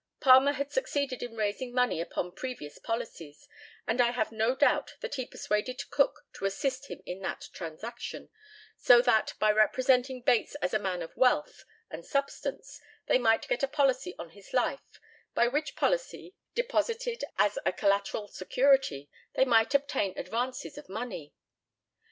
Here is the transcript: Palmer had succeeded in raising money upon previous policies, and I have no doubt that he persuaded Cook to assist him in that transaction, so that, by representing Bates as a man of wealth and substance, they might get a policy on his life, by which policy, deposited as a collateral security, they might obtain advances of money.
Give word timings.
Palmer 0.19 0.53
had 0.53 0.71
succeeded 0.71 1.21
in 1.21 1.35
raising 1.35 1.75
money 1.75 2.01
upon 2.01 2.31
previous 2.31 2.79
policies, 2.79 3.47
and 3.85 4.01
I 4.01 4.09
have 4.09 4.31
no 4.31 4.55
doubt 4.55 4.95
that 5.01 5.13
he 5.13 5.27
persuaded 5.27 5.91
Cook 5.91 6.25
to 6.33 6.45
assist 6.45 6.87
him 6.87 7.03
in 7.05 7.19
that 7.21 7.49
transaction, 7.53 8.29
so 8.75 9.03
that, 9.03 9.35
by 9.37 9.51
representing 9.51 10.23
Bates 10.23 10.55
as 10.55 10.73
a 10.73 10.79
man 10.79 11.03
of 11.03 11.15
wealth 11.15 11.65
and 11.91 12.03
substance, 12.03 12.81
they 13.05 13.19
might 13.19 13.47
get 13.47 13.61
a 13.61 13.67
policy 13.67 14.15
on 14.17 14.31
his 14.31 14.53
life, 14.53 14.99
by 15.35 15.47
which 15.47 15.75
policy, 15.75 16.33
deposited 16.55 17.23
as 17.37 17.59
a 17.63 17.71
collateral 17.71 18.27
security, 18.27 19.07
they 19.35 19.45
might 19.45 19.75
obtain 19.75 20.17
advances 20.17 20.79
of 20.79 20.89
money. 20.89 21.35